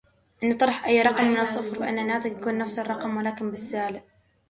عند 0.43 0.57
طرح 0.57 0.85
أي 0.85 1.01
رقم 1.01 1.23
من 1.25 1.39
الصفر 1.39 1.79
فإن 1.79 1.99
الناتج 1.99 2.31
يكون 2.31 2.57
نفس 2.57 2.79
الرقم 2.79 3.17
ولكن 3.17 3.49
بالسالب 3.51 4.01